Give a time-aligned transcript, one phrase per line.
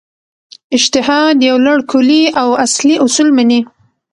[0.77, 3.59] اجتهاد یو لړ کُلي او اصلي اصول مني.